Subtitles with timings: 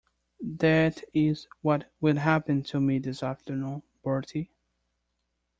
[0.41, 4.49] That is what will happen to me this afternoon, Bertie.